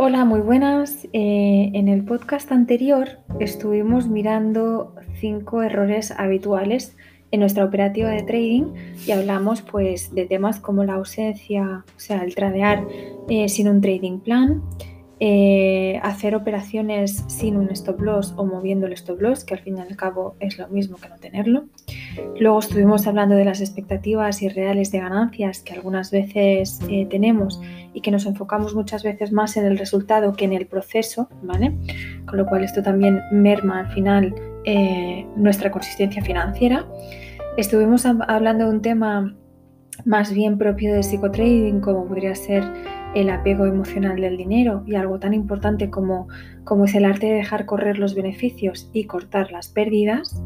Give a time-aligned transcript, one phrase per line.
[0.00, 1.08] Hola, muy buenas.
[1.12, 6.96] Eh, en el podcast anterior estuvimos mirando cinco errores habituales
[7.32, 8.74] en nuestra operativa de trading
[9.04, 12.86] y hablamos pues de temas como la ausencia, o sea, el tradear
[13.28, 14.62] eh, sin un trading plan,
[15.18, 19.78] eh, hacer operaciones sin un stop loss o moviendo el stop loss, que al fin
[19.78, 21.64] y al cabo es lo mismo que no tenerlo.
[22.38, 27.60] Luego estuvimos hablando de las expectativas irreales de ganancias que algunas veces eh, tenemos
[27.92, 31.76] y que nos enfocamos muchas veces más en el resultado que en el proceso, ¿vale?
[32.26, 34.34] Con lo cual esto también merma al final
[34.64, 36.86] eh, nuestra consistencia financiera.
[37.56, 39.34] Estuvimos hablando de un tema
[40.04, 42.64] más bien propio de psicotrading, como podría ser
[43.14, 46.28] el apego emocional del dinero y algo tan importante como,
[46.64, 50.40] como es el arte de dejar correr los beneficios y cortar las pérdidas.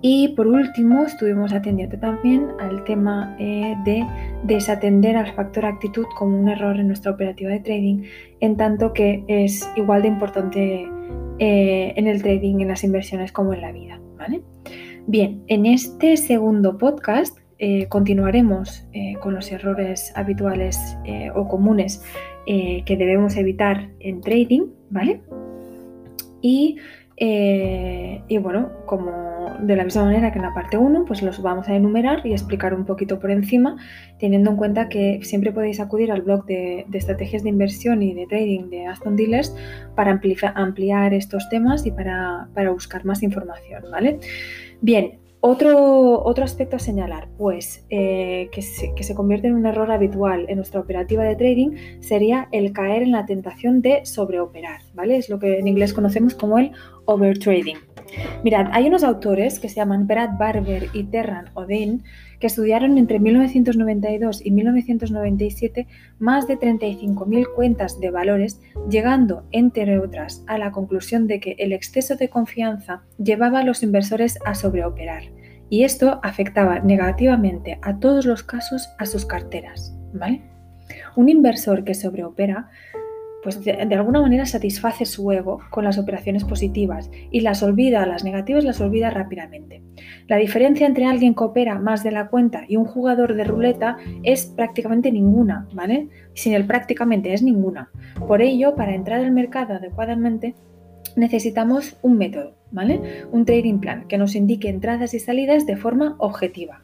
[0.00, 4.06] Y por último, estuvimos atendiendo también al tema eh, de
[4.44, 8.02] desatender al factor actitud como un error en nuestra operativa de trading,
[8.40, 10.88] en tanto que es igual de importante
[11.40, 14.00] eh, en el trading, en las inversiones como en la vida.
[14.16, 14.42] ¿vale?
[15.08, 18.86] Bien, en este segundo podcast eh, continuaremos
[19.20, 20.96] con los errores habituales
[21.34, 22.04] o comunes
[22.46, 25.20] que debemos evitar en trading, ¿vale?
[26.40, 26.76] Y,
[27.20, 31.68] y, bueno, como de la misma manera que en la parte 1, pues los vamos
[31.68, 33.76] a enumerar y explicar un poquito por encima,
[34.18, 38.26] teniendo en cuenta que siempre podéis acudir al blog de, estrategias de inversión y de
[38.26, 39.54] trading de Aston Dealers
[39.96, 40.20] para
[40.54, 44.20] ampliar, estos temas y para, para buscar más información, ¿vale?
[44.80, 50.46] Bien, otro, otro, aspecto a señalar, pues eh, que, se, convierte en un error habitual
[50.48, 55.16] en nuestra operativa de trading, sería el caer en la tentación de sobreoperar, ¿vale?
[55.16, 56.72] Es lo que en inglés conocemos como el
[57.04, 57.78] overtrading.
[58.42, 62.02] Mirad, hay unos autores que se llaman Brad Barber y Terran Odin
[62.38, 65.86] que estudiaron entre 1992 y 1997
[66.18, 71.72] más de 35.000 cuentas de valores, llegando, entre otras, a la conclusión de que el
[71.72, 75.24] exceso de confianza llevaba a los inversores a sobreoperar,
[75.70, 79.94] y esto afectaba negativamente a todos los casos a sus carteras.
[80.12, 80.42] ¿vale?
[81.16, 82.70] Un inversor que sobreopera
[83.42, 88.24] pues de, alguna manera satisface su ego con las operaciones positivas y las olvida, las
[88.24, 89.82] negativas las olvida rápidamente.
[90.26, 93.96] La diferencia entre alguien que opera más de la cuenta y un jugador de ruleta
[94.22, 96.08] es prácticamente ninguna, ¿vale?
[96.34, 97.90] Sin el prácticamente es ninguna.
[98.26, 100.54] Por ello, para entrar al mercado adecuadamente,
[101.16, 103.24] necesitamos un método, ¿vale?
[103.30, 106.82] Un trading plan que nos indique entradas y salidas de forma objetiva.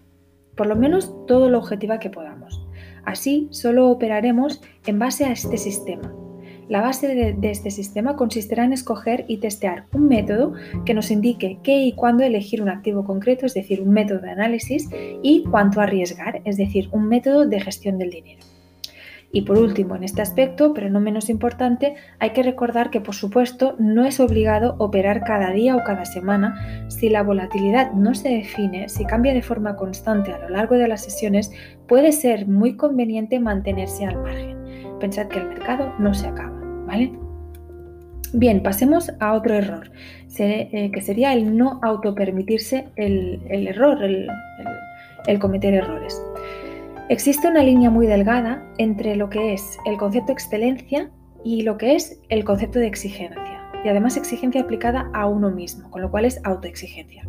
[0.57, 2.65] Por lo menos todo lo objetiva que podamos.
[3.05, 6.15] Así, solo operaremos en base a este sistema,
[6.69, 10.55] la base de, este sistema consistirá en escoger y testear un método
[10.85, 14.31] que nos indique qué y cuándo elegir un activo concreto, es decir, un método de
[14.31, 14.89] análisis,
[15.23, 18.41] y cuánto arriesgar, es decir, un método de gestión del dinero.
[19.35, 23.17] Y por último, en este aspecto, pero no menos importante, hay que recordar que por
[23.17, 26.87] supuesto no es obligado operar cada día o cada semana.
[26.89, 30.87] Si la volatilidad no se define, si cambia de forma constante a lo largo de
[30.87, 31.51] las sesiones,
[31.89, 34.54] puede ser muy conveniente mantenerse al margen.
[35.01, 36.55] Pensad que el mercado no se acaba.
[36.87, 37.13] ¿vale?
[38.33, 39.91] Bien, pasemos a otro error,
[40.39, 44.29] eh, que sería el no autopermitirse el, el error, el,
[45.27, 46.21] el cometer errores.
[47.09, 51.11] Existe una línea muy delgada entre lo que es el concepto de excelencia
[51.45, 53.54] y lo que es el concepto de exigencia,
[53.85, 57.25] y además exigencia aplicada a uno mismo, con lo cual es autoexigencia.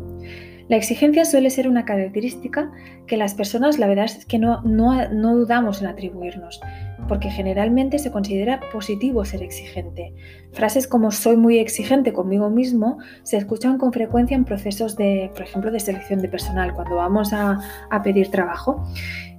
[0.68, 2.72] La exigencia suele ser una característica
[3.06, 6.60] que las personas, la verdad es que no, no, dudamos en atribuirnos,
[7.06, 10.12] porque generalmente se considera positivo ser exigente.
[10.52, 15.42] Frases como soy muy exigente conmigo mismo se escuchan con frecuencia en procesos de, por
[15.42, 17.60] ejemplo, de selección de personal, cuando vamos a,
[18.02, 18.84] pedir trabajo.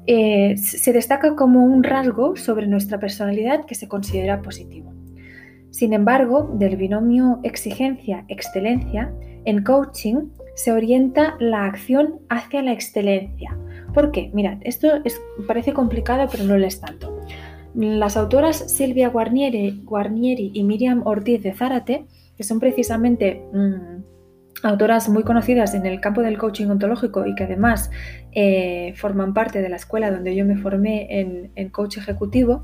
[0.08, 4.94] Eh, se destaca como un rasgo sobre nuestra personalidad que se considera positivo.
[5.78, 9.14] Sin embargo, del binomio exigencia-excelencia,
[9.46, 13.56] en coaching se orienta la acción hacia la excelencia.
[13.94, 14.32] ¿Por qué?
[14.34, 14.88] Mirad, esto
[15.46, 17.20] parece complicado, pero no lo es tanto.
[17.76, 23.98] Las autoras Silvia Guarnieri, y Miriam Ortiz de Zárate, que son precisamente mm,
[24.64, 27.92] autoras muy conocidas en el campo del coaching ontológico y que además
[28.32, 31.08] eh, forman parte de la escuela donde yo me formé
[31.56, 32.64] en, coach ejecutivo,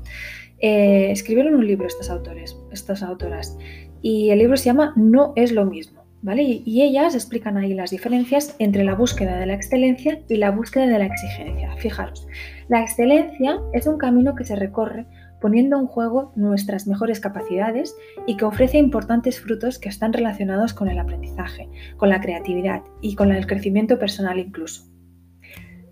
[0.66, 3.58] eh, escribieron un libro estos autores, estas autoras.
[4.00, 6.04] Y el libro se llama No es lo mismo.
[6.26, 10.86] Y ellas explican ahí las diferencias entre la búsqueda de la excelencia y la búsqueda
[10.86, 11.76] de la exigencia.
[11.76, 12.26] Fijaros,
[12.68, 15.04] la excelencia es un camino que se recorre
[15.42, 17.94] poniendo en juego nuestras mejores capacidades
[18.26, 21.68] y que ofrece importantes frutos que están relacionados con el aprendizaje,
[21.98, 24.84] con la creatividad y con el crecimiento personal incluso.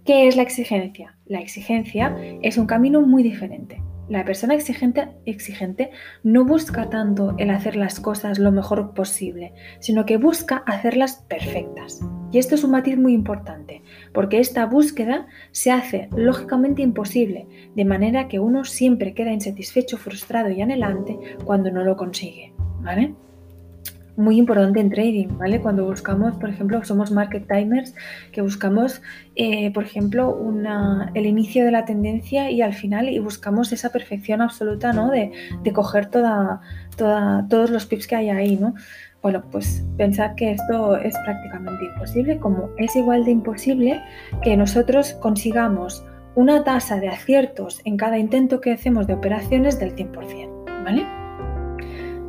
[0.06, 1.18] ¿Qué es la exigencia?
[1.26, 3.82] La exigencia es un camino muy diferente.
[4.08, 5.90] La persona exigente,
[6.22, 12.00] no busca tanto el hacer las cosas lo mejor posible, sino que busca hacerlas perfectas.
[12.30, 13.82] Y esto es un matiz muy importante,
[14.12, 20.50] porque esta búsqueda se hace lógicamente imposible, de manera que uno siempre queda insatisfecho, frustrado
[20.50, 22.52] y anhelante cuando no lo consigue.
[22.80, 23.14] ¿Vale?
[24.16, 25.60] Muy importante en trading, ¿vale?
[25.60, 27.94] Cuando buscamos, por ejemplo, somos market timers,
[28.30, 29.00] que buscamos,
[29.36, 30.38] eh, por ejemplo,
[31.14, 35.10] el inicio de la tendencia y al final y buscamos esa perfección absoluta, ¿no?
[35.10, 35.32] De,
[35.72, 36.60] coger toda,
[36.96, 38.74] toda, todos los pips que hay ahí, ¿no?
[39.22, 44.02] Bueno, pues pensar que esto es prácticamente imposible, como es igual de imposible
[44.42, 46.04] que nosotros consigamos
[46.34, 51.21] una tasa de aciertos en cada intento que hacemos de operaciones del 100%, ¿vale?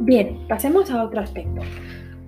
[0.06, 1.62] Bien, pasemos a otro aspecto.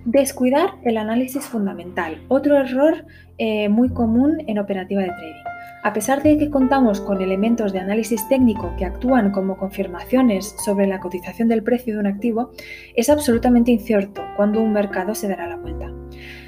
[0.05, 3.05] Descuidar el análisis fundamental, otro error
[3.37, 5.43] eh, muy común en operativa de trading.
[5.83, 10.87] A pesar de que contamos con elementos de análisis técnico que actúan como confirmaciones sobre
[10.87, 12.51] la cotización del precio de un activo,
[12.95, 15.91] es absolutamente incierto cuándo un mercado se dará la vuelta.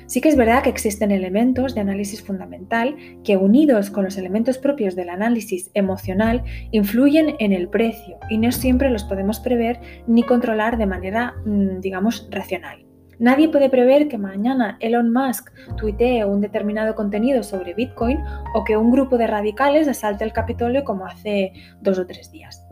[0.08, 2.96] Sí que es verdad que existen elementos de análisis fundamental
[3.26, 8.52] que unidos con los elementos propios del análisis emocional influyen en el precio y no
[8.54, 12.86] siempre los podemos prever ni controlar de manera, mm, digamos, racional.
[13.20, 18.20] Nadie puede prever que mañana Elon Musk tuitee un determinado contenido sobre Bitcoin
[18.54, 21.52] o que un grupo de radicales asalte el Capitolio como hace
[21.82, 22.64] dos o tres días.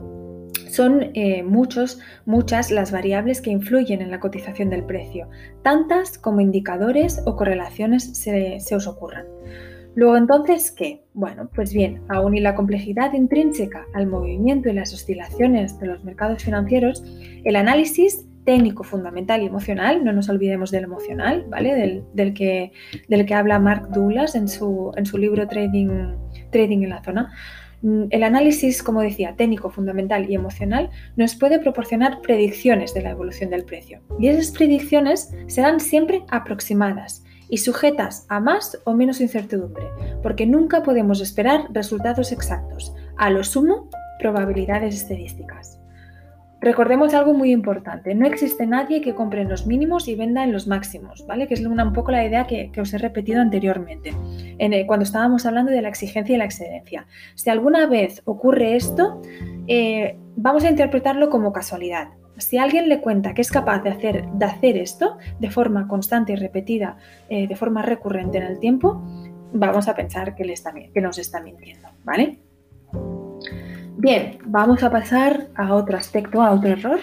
[0.76, 5.30] Son eh, muchos, muchas las variables que influyen en la cotización del precio,
[5.64, 9.26] tantas como indicadores o correlaciones se, se os ocurran.
[9.96, 11.06] Luego entonces, ¿qué?
[11.14, 16.04] Bueno, pues bien, aún y la complejidad intrínseca al movimiento y las oscilaciones de los
[16.04, 17.06] mercados financieros,
[17.46, 22.04] el análisis técnico, fundamental y emocional, no nos olvidemos del emocional, ¿vale?
[22.14, 22.74] Del, que,
[23.08, 26.18] del que habla Mark Douglas en su, en su libro Trading,
[26.52, 27.32] Trading en la Zona,
[28.10, 33.52] el análisis, como decía, técnico, fundamental y emocional nos puede proporcionar predicciones de la evolución
[33.52, 34.02] del precio.
[34.20, 39.86] Y esas predicciones serán siempre aproximadas y sujetas a más o menos incertidumbre,
[40.24, 43.90] porque nunca podemos esperar resultados exactos, a lo sumo
[44.20, 45.80] probabilidades estadísticas.
[46.66, 50.52] Recordemos algo muy importante, no existe nadie que compre en los mínimos y venda en
[50.52, 51.48] los máximos, ¿vale?
[51.48, 54.16] Que es una, un poco la idea que, os he repetido anteriormente,
[54.58, 57.06] en cuando estábamos hablando de la exigencia y la excedencia.
[57.36, 59.22] Si alguna vez ocurre esto,
[59.68, 62.08] eh, vamos a interpretarlo como casualidad.
[62.38, 66.34] Si alguien le cuenta que es capaz de hacer, de hacer esto de forma constante
[66.34, 66.98] y repetida,
[67.30, 69.04] eh, de forma recurrente en el tiempo,
[69.54, 72.40] vamos a pensar que, le está, que nos está mintiendo, ¿vale?
[73.98, 77.00] Bien, vamos a pasar a otro aspecto, a otro error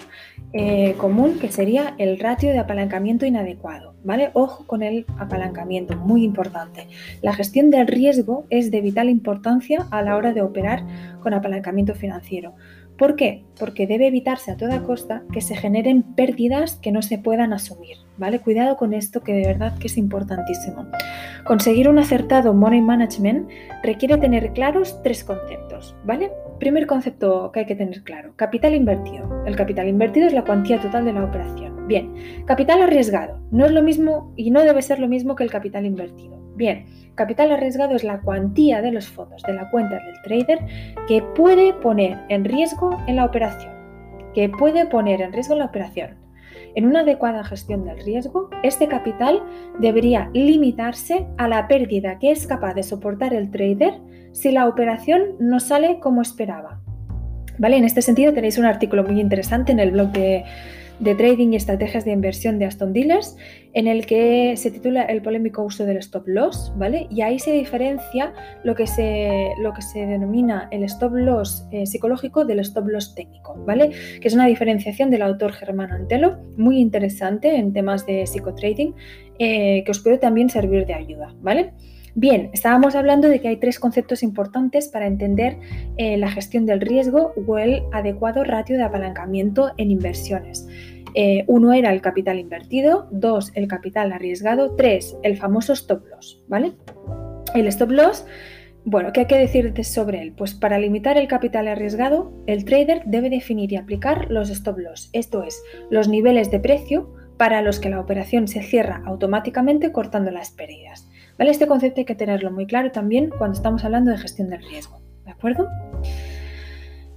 [0.52, 3.92] eh, común que sería el ratio de apalancamiento inadecuado.
[4.04, 4.30] ¿vale?
[4.34, 6.88] Ojo con el apalancamiento, muy importante.
[7.22, 10.84] La gestión del riesgo es de vital importancia a la hora de operar
[11.20, 12.54] con apalancamiento financiero.
[12.98, 13.44] ¿Por qué?
[13.58, 17.96] Porque debe evitarse a toda costa que se generen pérdidas que no se puedan asumir,
[18.18, 18.38] ¿vale?
[18.38, 20.86] Cuidado con esto que de verdad que es importantísimo.
[21.44, 23.48] Conseguir un acertado money management
[23.82, 26.30] requiere tener claros tres conceptos, ¿vale?
[26.62, 29.43] Primer concepto que hay que tener claro, capital invertido.
[29.47, 31.88] El capital invertido es la cuantía total de la operación.
[31.88, 32.14] Bien,
[32.47, 33.41] capital arriesgado.
[33.50, 36.41] No es lo mismo y no debe ser lo mismo que el capital invertido.
[36.55, 36.87] Bien,
[37.17, 40.61] capital arriesgado es la cuantía de los fondos de la cuenta del trader
[41.09, 43.73] que puede poner en riesgo en la operación.
[44.33, 46.22] Que puede poner en riesgo en la operación.
[46.75, 49.42] En una adecuada gestión del riesgo, este capital
[49.78, 53.94] debería limitarse a la pérdida que es capaz de soportar el trader
[54.32, 56.80] si la operación no sale como esperaba.
[57.59, 57.76] ¿Vale?
[57.76, 60.44] En este sentido tenéis un artículo muy interesante en el blog de
[60.99, 63.37] de trading y estrategias de inversión de Aston Dealers,
[63.75, 67.06] en el que se titula El polémico uso del stop loss, ¿vale?
[67.11, 68.34] Y ahí se diferencia
[68.64, 73.14] lo que se, lo que se denomina el stop loss eh, psicológico del stop loss
[73.14, 73.90] técnico, ¿vale?
[74.20, 78.94] Que es una diferenciación del autor Germán Antelo, muy interesante en temas de psicotrading,
[79.38, 81.72] eh, que os puede también servir de ayuda, ¿vale?
[82.14, 85.59] Bien, estábamos hablando de que hay tres conceptos importantes para entender
[85.97, 90.69] eh, la gestión del riesgo o el adecuado ratio de apalancamiento en inversiones.
[91.14, 96.42] Eh, uno era el capital invertido, dos, el capital arriesgado, tres, el famoso stop loss,
[96.49, 96.73] ¿vale?
[97.54, 98.26] El stop loss,
[98.85, 100.33] bueno, ¿qué hay que decir sobre él?
[100.33, 105.09] Pues para limitar el capital arriesgado, el trader debe definir y aplicar los stop loss,
[105.14, 110.31] esto es, los niveles de precio para los que la operación se cierra automáticamente cortando
[110.31, 111.09] las pérdidas.
[111.38, 111.50] ¿Vale?
[111.50, 115.00] Este concepto hay que tenerlo muy claro también cuando estamos hablando de gestión del riesgo,
[115.24, 115.68] ¿de acuerdo?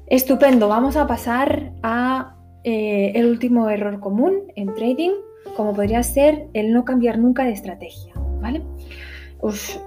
[0.07, 5.11] Estupendo, vamos a pasar a eh, el último error común en trading,
[5.55, 8.13] como podría ser el no cambiar nunca de estrategia.
[8.45, 8.61] ¿vale?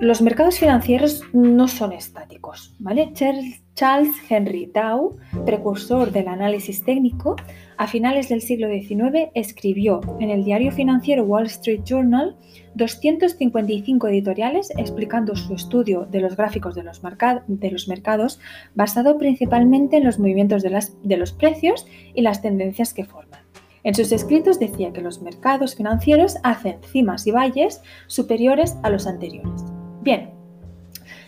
[0.01, 3.13] Los mercados financieros no son estáticos, ¿vale?
[3.13, 7.37] Charles Henry Dow, precursor del análisis técnico,
[7.77, 12.37] a finales del siglo XIX escribió en el diario financiero Wall Street Journal
[12.75, 18.41] 255 editoriales explicando su estudio de los gráficos de los, mercados
[18.75, 23.38] basado principalmente en los movimientos de los precios y las tendencias que forman.
[23.85, 29.07] En sus escritos decía que los mercados financieros hacen cimas y valles superiores a los
[29.07, 29.65] anteriores.
[30.03, 30.31] Bien,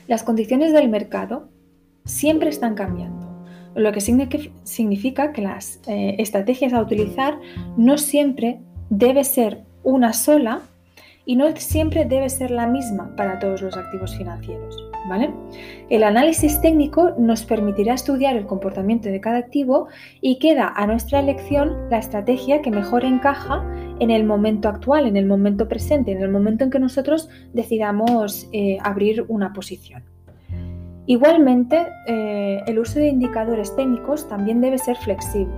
[0.06, 1.48] las condiciones del mercado
[2.04, 7.38] siempre están cambiando, lo que significa que las eh, estrategias a utilizar
[7.76, 10.62] no siempre debe ser una sola
[11.24, 14.89] y no siempre debe ser la misma para todos los activos financieros.
[15.88, 19.88] El análisis técnico nos permitirá estudiar el comportamiento de cada activo
[20.20, 23.64] y queda a nuestra elección la estrategia que mejor encaja
[23.98, 28.48] en el momento actual, en el momento presente, en el momento en que nosotros decidamos
[28.52, 30.02] eh, abrir una posición.
[31.06, 35.54] Igualmente, eh, el uso de indicadores técnicos también debe ser flexible.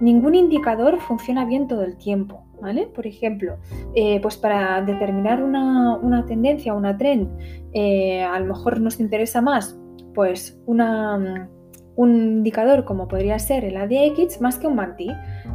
[0.00, 2.45] Ningún indicador funciona bien todo el tiempo.
[2.94, 3.56] Por ejemplo,
[3.94, 7.28] eh, pues para determinar una, tendencia, una trend,
[7.72, 9.78] eh, a lo mejor nos interesa más
[10.14, 11.50] pues una,
[11.96, 15.12] un indicador como podría ser el ADX más que un MACD,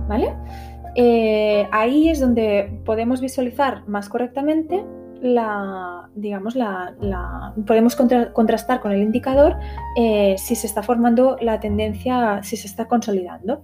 [0.08, 0.36] ¿vale?
[0.96, 4.86] Eh, ahí es donde podemos visualizar más correctamente
[5.22, 9.56] la, digamos, la, podemos contrastar con el indicador
[9.96, 13.64] eh, si se está formando la tendencia, si se está consolidando.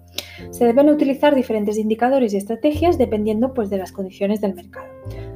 [0.52, 4.88] Se deben utilizar diferentes indicadores y estrategias dependiendo pues, de las condiciones del mercado.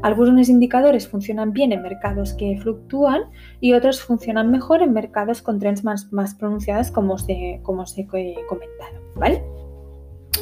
[0.03, 3.21] Algunos indicadores funcionan bien en mercados que fluctúan
[3.59, 7.83] y otros funcionan mejor en mercados con trends más, más pronunciadas como os he, como
[7.83, 9.01] he comentado.
[9.15, 9.43] ¿vale?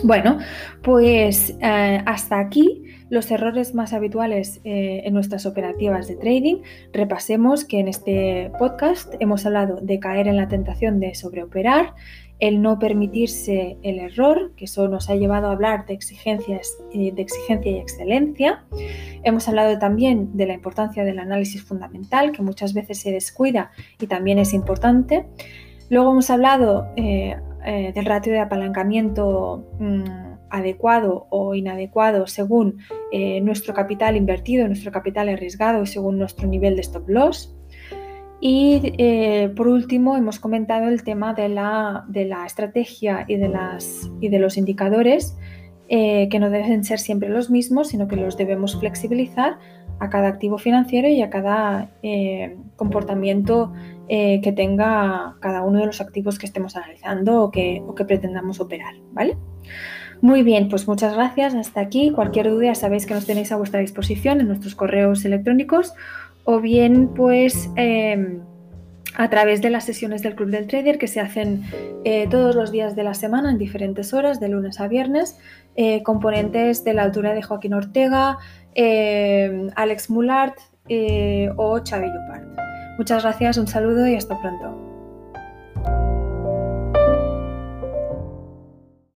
[0.03, 0.39] Bueno,
[0.82, 6.62] pues eh, hasta aquí los errores más habituales eh, en nuestras operativas de trading.
[6.94, 11.96] Repasemos que en este podcast hemos hablado de caer en la tentación de sobreoperar,
[12.39, 17.12] el no permitirse el error, que eso nos ha llevado a hablar de, exigencias, eh,
[17.13, 18.63] de exigencia y excelencia.
[19.24, 24.08] Hemos hablado también de la importancia del análisis fundamental, que muchas veces se descuida y
[24.08, 25.25] también es importante.
[25.89, 26.88] Luego hemos hablado
[27.72, 29.66] del ratio de apalancamiento.
[29.80, 32.80] Mm, adecuado o inadecuado según
[33.12, 37.56] eh, nuestro capital invertido, nuestro capital arriesgado y según nuestro nivel de stop loss.
[38.42, 43.50] Y eh, por último, hemos comentado el tema de la, de la estrategia y de,
[43.50, 45.38] las, y de los indicadores,
[45.90, 49.58] eh, que no deben ser siempre los mismos, sino que los debemos flexibilizar
[50.00, 51.90] a cada activo financiero y a cada
[52.78, 53.74] comportamiento
[54.10, 58.60] que tenga cada uno de los activos que estemos analizando o que, o que pretendamos
[58.60, 58.96] operar.
[59.12, 59.38] ¿vale?
[60.22, 61.56] Muy bien, pues muchas gracias.
[61.56, 62.12] Hasta aquí.
[62.12, 65.94] Cualquier duda sabéis que nos tenéis a vuestra disposición en nuestros correos electrónicos
[66.44, 68.42] o bien pues em,
[69.16, 71.63] a través de las sesiones del Club del Trader que se hacen
[72.04, 75.38] eh, todos los días de la semana en diferentes horas, de lunes a viernes,
[75.75, 78.38] eh, componentes de la altura de Joaquín Ortega,
[78.75, 80.58] em, Alex Mulart
[80.89, 82.78] eh, o Xavi Lupart.
[83.00, 84.88] Muchas gracias, un saludo y hasta pronto.